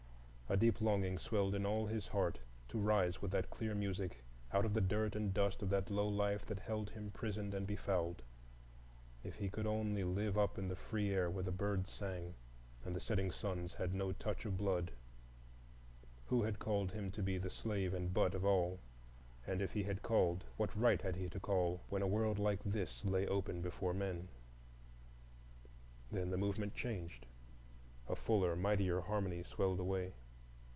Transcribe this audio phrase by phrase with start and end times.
[0.49, 4.65] A deep longing swelled in all his heart to rise with that clear music out
[4.65, 8.21] of the dirt and dust of that low life that held him prisoned and befouled.
[9.23, 12.33] If he could only live up in the free air where birds sang
[12.83, 14.91] and setting suns had no touch of blood!
[16.27, 18.81] Who had called him to be the slave and butt of all?
[19.47, 22.61] And if he had called, what right had he to call when a world like
[22.65, 24.27] this lay open before men?
[26.11, 27.25] Then the movement changed,
[28.09, 30.11] and fuller, mightier harmony swelled away.